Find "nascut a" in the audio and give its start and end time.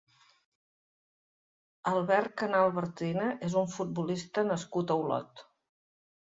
4.51-5.01